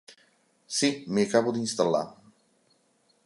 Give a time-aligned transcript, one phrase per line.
[0.77, 2.05] Sí, m'hi acabo d'instal·lar.